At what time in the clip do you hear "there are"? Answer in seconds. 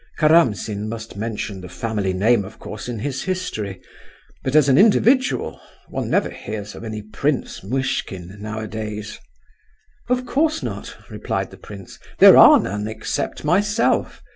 12.17-12.59